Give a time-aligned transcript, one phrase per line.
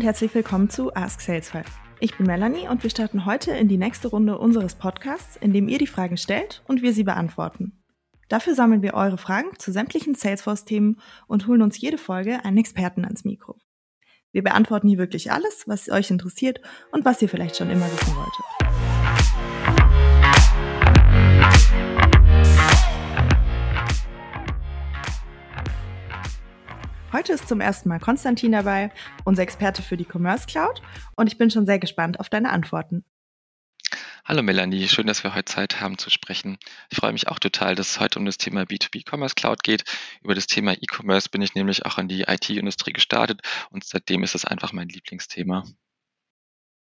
[0.00, 1.70] und herzlich willkommen zu Ask Salesforce.
[1.98, 5.68] Ich bin Melanie und wir starten heute in die nächste Runde unseres Podcasts, in dem
[5.68, 7.84] ihr die Fragen stellt und wir sie beantworten.
[8.30, 13.04] Dafür sammeln wir eure Fragen zu sämtlichen Salesforce-Themen und holen uns jede Folge einen Experten
[13.04, 13.58] ans Mikro.
[14.32, 16.62] Wir beantworten hier wirklich alles, was euch interessiert
[16.92, 18.59] und was ihr vielleicht schon immer wissen wolltet.
[27.12, 28.92] Heute ist zum ersten Mal Konstantin dabei,
[29.24, 30.80] unser Experte für die Commerce Cloud,
[31.16, 33.04] und ich bin schon sehr gespannt auf deine Antworten.
[34.24, 36.56] Hallo Melanie, schön, dass wir heute Zeit haben zu sprechen.
[36.88, 39.82] Ich freue mich auch total, dass es heute um das Thema B2B Commerce Cloud geht.
[40.22, 44.36] Über das Thema E-Commerce bin ich nämlich auch an die IT-Industrie gestartet und seitdem ist
[44.36, 45.64] es einfach mein Lieblingsthema.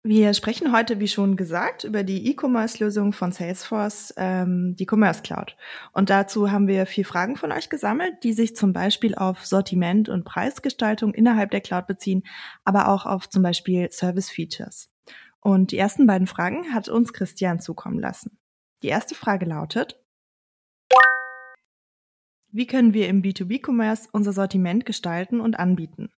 [0.02, 5.58] Wir sprechen heute, wie schon gesagt, über die E-Commerce-Lösung von Salesforce, ähm, die Commerce Cloud.
[5.92, 10.08] Und dazu haben wir vier Fragen von euch gesammelt, die sich zum Beispiel auf Sortiment
[10.08, 12.22] und Preisgestaltung innerhalb der Cloud beziehen,
[12.64, 14.90] aber auch auf zum Beispiel Service-Features.
[15.38, 18.38] Und die ersten beiden Fragen hat uns Christian zukommen lassen.
[18.82, 20.02] Die erste Frage lautet,
[22.52, 26.10] wie können wir im B2B-Commerce unser Sortiment gestalten und anbieten?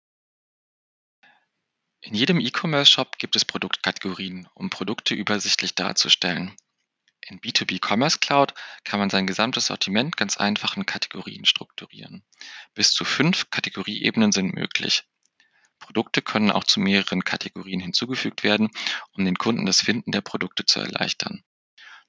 [2.04, 6.56] In jedem E-Commerce-Shop gibt es Produktkategorien, um Produkte übersichtlich darzustellen.
[7.28, 12.24] In B2B Commerce Cloud kann man sein gesamtes Sortiment ganz einfach in Kategorien strukturieren.
[12.74, 15.04] Bis zu fünf Kategorieebenen sind möglich.
[15.78, 18.70] Produkte können auch zu mehreren Kategorien hinzugefügt werden,
[19.12, 21.44] um den Kunden das Finden der Produkte zu erleichtern.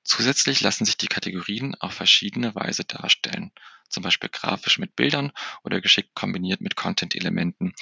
[0.04, 3.52] Zusätzlich lassen sich die Kategorien auf verschiedene Weise darstellen,
[3.90, 5.32] zum Beispiel grafisch mit Bildern
[5.64, 7.74] oder geschickt kombiniert mit Content-Elementen,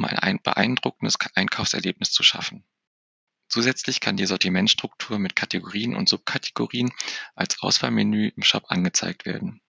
[0.00, 2.64] um ein beeindruckendes Einkaufserlebnis zu schaffen.
[3.48, 6.90] Zusätzlich kann die Sortimentstruktur mit Kategorien und Subkategorien
[7.34, 9.60] als Auswahlmenü im Shop angezeigt werden.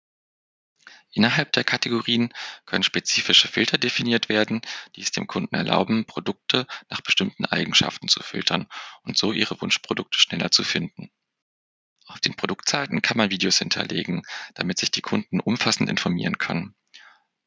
[1.12, 2.33] Innerhalb der Kategorien
[2.64, 4.60] können spezifische Filter definiert werden,
[4.94, 8.69] die es dem Kunden erlauben, Produkte nach bestimmten Eigenschaften zu filtern
[9.03, 11.10] und so ihre Wunschprodukte schneller zu finden.
[12.06, 14.22] Auf den Produktseiten kann man Videos hinterlegen,
[14.55, 16.76] damit sich die Kunden umfassend informieren können.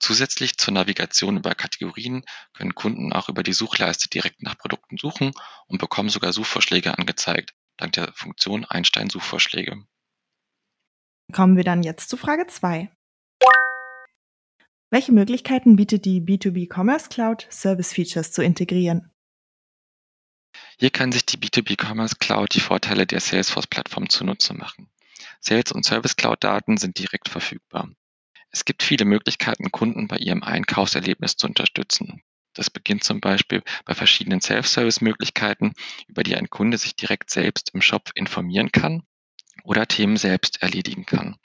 [0.04, 5.32] Zusätzlich zur Navigation über Kategorien können Kunden auch über die Suchleiste direkt nach Produkten suchen
[5.68, 9.82] und bekommen sogar Suchvorschläge angezeigt, dank der Funktion Einstein Suchvorschläge.
[11.32, 12.92] Kommen wir dann jetzt zu Frage 2.
[14.92, 19.10] Welche Möglichkeiten bietet die B2B Commerce Cloud, Service Features zu integrieren?
[20.78, 24.90] Hier kann sich die B2B Commerce Cloud die Vorteile der Salesforce-Plattform zunutze machen.
[25.40, 27.90] Sales- und Service Cloud-Daten sind direkt verfügbar.
[28.54, 32.22] Es gibt viele Möglichkeiten, Kunden bei ihrem Einkaufserlebnis zu unterstützen.
[32.54, 35.74] Das beginnt zum Beispiel bei verschiedenen Self-Service-Möglichkeiten,
[36.08, 39.02] über die ein Kunde sich direkt selbst im Shop informieren kann
[39.64, 41.38] oder Themen selbst erledigen kann.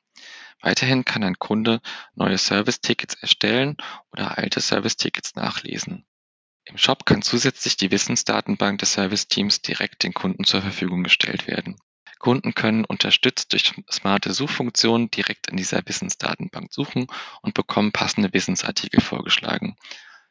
[0.60, 1.80] Weiterhin kann ein Kunde
[2.14, 3.78] neue Service-Tickets erstellen
[4.12, 6.04] oder alte Service-Tickets nachlesen.
[6.64, 11.78] Im Shop kann zusätzlich die Wissensdatenbank des Service-Teams direkt den Kunden zur Verfügung gestellt werden.
[12.18, 17.06] Kunden können unterstützt durch smarte Suchfunktionen direkt in dieser Wissensdatenbank suchen
[17.42, 19.76] und bekommen passende Wissensartikel vorgeschlagen.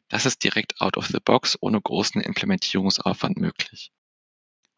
[0.08, 3.92] Das ist direkt out of the box ohne großen Implementierungsaufwand möglich.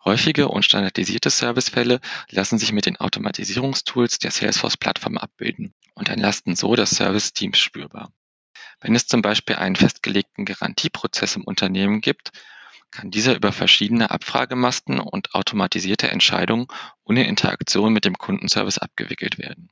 [0.05, 2.01] Häufige und standardisierte Servicefälle
[2.31, 8.11] lassen sich mit den Automatisierungstools der Salesforce-Plattform abbilden und entlasten so das Service-Team spürbar.
[8.81, 12.33] Wenn es zum Beispiel einen festgelegten Garantieprozess im Unternehmen gibt,
[12.91, 16.67] kann dieser über verschiedene Abfragemasten und automatisierte Entscheidungen
[17.05, 19.71] ohne Interaktion mit dem Kundenservice abgewickelt werden.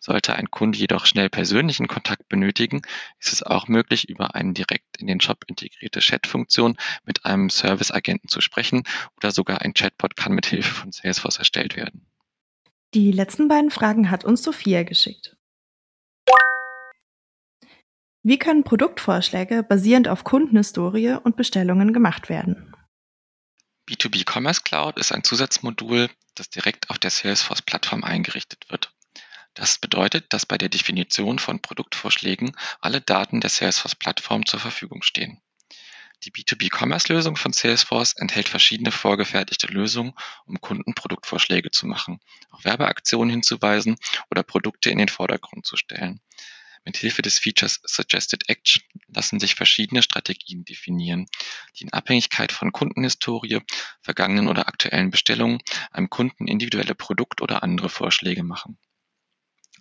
[0.00, 2.82] Sollte ein Kunde jedoch schnell persönlichen Kontakt benötigen,
[3.20, 8.26] ist es auch möglich, über eine direkt in den Shop integrierte Chat-Funktion mit einem Service-Agenten
[8.26, 8.82] zu sprechen
[9.16, 12.04] oder sogar ein Chatbot kann mit Hilfe von Salesforce erstellt werden.
[12.94, 15.36] Die letzten beiden Fragen hat uns Sophia geschickt.
[18.24, 22.72] Wie können Produktvorschläge basierend auf Kundenhistorie und Bestellungen gemacht werden?
[23.88, 28.94] B2B Commerce Cloud ist ein Zusatzmodul, das direkt auf der Salesforce-Plattform eingerichtet wird.
[29.54, 35.42] Das bedeutet, dass bei der Definition von Produktvorschlägen alle Daten der Salesforce-Plattform zur Verfügung stehen.
[36.24, 40.14] Die B2B-Commerce-Lösung von Salesforce enthält verschiedene vorgefertigte Lösungen,
[40.46, 42.20] um Kunden Produktvorschläge zu machen,
[42.50, 43.96] auf Werbeaktionen hinzuweisen
[44.30, 46.20] oder Produkte in den Vordergrund zu stellen.
[46.84, 51.26] Mit Hilfe des Features Suggested Action lassen sich verschiedene Strategien definieren,
[51.76, 53.60] die in Abhängigkeit von Kundenhistorie,
[54.00, 55.60] vergangenen oder aktuellen Bestellungen
[55.92, 58.78] einem Kunden individuelle Produkt- oder andere Vorschläge machen.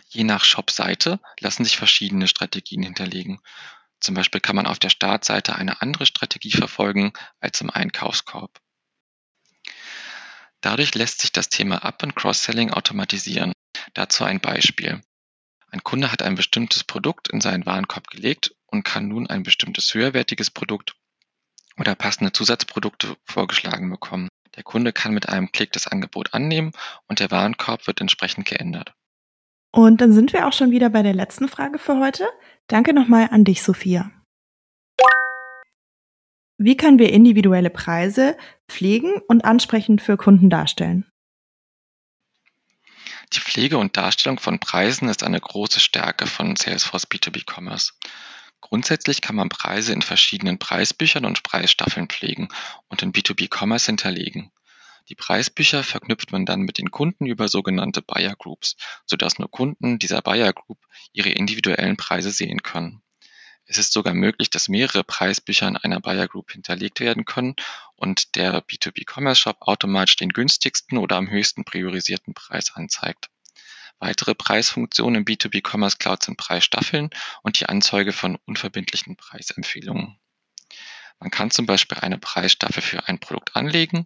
[0.10, 3.40] Je nach Shop-Seite lassen sich verschiedene Strategien hinterlegen.
[4.00, 8.62] Zum Beispiel kann man auf der Startseite eine andere Strategie verfolgen als im Einkaufskorb.
[10.60, 13.54] Dadurch lässt sich das Thema Up- und Cross-Selling automatisieren.
[13.94, 15.02] Dazu ein Beispiel.
[15.72, 19.94] Ein Kunde hat ein bestimmtes Produkt in seinen Warenkorb gelegt und kann nun ein bestimmtes
[19.94, 20.96] höherwertiges Produkt
[21.80, 24.28] oder passende Zusatzprodukte vorgeschlagen bekommen.
[24.56, 26.74] Der Kunde kann mit einem Klick das Angebot annehmen
[27.08, 28.94] und der Warenkorb wird entsprechend geändert.
[29.72, 32.28] Und dann sind wir auch schon wieder bei der letzten Frage für heute.
[32.68, 34.12] Danke nochmal an dich, Sophia.
[36.58, 38.38] Wie können wir individuelle Preise
[38.68, 41.11] pflegen und ansprechend für Kunden darstellen?
[43.34, 47.94] Die Pflege und Darstellung von Preisen ist eine große Stärke von Salesforce B2B Commerce.
[48.60, 52.50] Grundsätzlich kann man Preise in verschiedenen Preisbüchern und Preisstaffeln pflegen
[52.90, 54.52] und in B2B Commerce hinterlegen.
[55.08, 58.76] Die Preisbücher verknüpft man dann mit den Kunden über sogenannte Buyer Groups,
[59.06, 60.80] sodass nur Kunden dieser Buyer Group
[61.14, 63.02] ihre individuellen Preise sehen können.
[63.72, 67.56] Es ist sogar möglich, dass mehrere Preisbücher in einer Buyer Group hinterlegt werden können
[67.96, 73.30] und der B2B Commerce Shop automatisch den günstigsten oder am höchsten priorisierten Preis anzeigt.
[73.98, 77.12] Weitere Preisfunktionen im B2B Commerce Cloud sind Preisstaffeln
[77.44, 80.20] und die Anzeige von unverbindlichen Preisempfehlungen.
[81.22, 84.06] Man kann zum Beispiel eine Preisstaffel für ein Produkt anlegen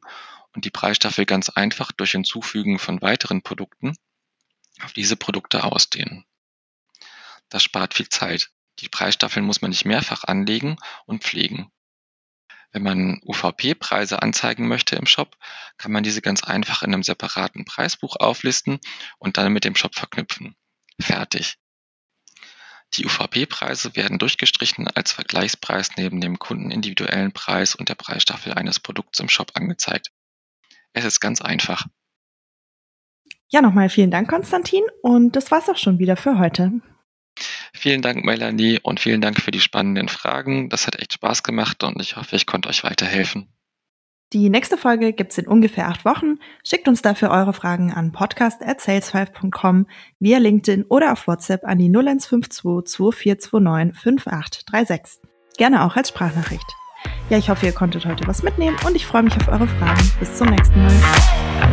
[0.54, 3.98] und die Preisstaffel ganz einfach durch Hinzufügen von weiteren Produkten
[4.84, 6.24] auf diese Produkte ausdehnen.
[7.50, 8.52] Das spart viel Zeit.
[8.80, 11.72] Die Preisstaffeln muss man nicht mehrfach anlegen und pflegen.
[12.72, 15.38] Wenn man UVP-Preise anzeigen möchte im Shop,
[15.78, 18.80] kann man diese ganz einfach in einem separaten Preisbuch auflisten
[19.18, 20.56] und dann mit dem Shop verknüpfen.
[21.00, 21.56] Fertig.
[22.94, 29.20] Die UVP-Preise werden durchgestrichen als Vergleichspreis neben dem kundenindividuellen Preis und der Preisstaffel eines Produkts
[29.20, 30.12] im Shop angezeigt.
[30.94, 31.86] Es ist ganz einfach.
[33.48, 34.84] Ja, nochmal vielen Dank, Konstantin.
[35.02, 36.82] Und das war's auch schon wieder für heute.
[37.86, 40.70] Vielen Dank, Melanie, und vielen Dank für die spannenden Fragen.
[40.70, 43.48] Das hat echt Spaß gemacht und ich hoffe, ich konnte euch weiterhelfen.
[44.34, 46.40] Die nächste Folge gibt's in ungefähr acht Wochen.
[46.64, 49.86] Schickt uns dafür eure Fragen an podcast.sales5.com
[50.20, 55.22] via LinkedIn oder auf WhatsApp an die 0152 2429 5836.
[55.56, 56.66] Gerne auch als Sprachnachricht.
[57.30, 60.12] Ja, ich hoffe, ihr konntet heute was mitnehmen und ich freue mich auf eure Fragen.
[60.20, 61.65] Bis zum nächsten Mal.